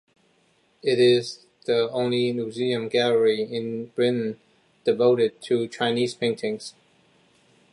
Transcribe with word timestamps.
It 0.81 0.97
is 0.99 1.45
the 1.65 1.87
only 1.91 2.33
museum 2.33 2.87
gallery 2.89 3.43
in 3.43 3.89
Britain 3.93 4.39
devoted 4.83 5.39
to 5.43 5.67
Chinese 5.67 6.15
paintings. 6.15 6.73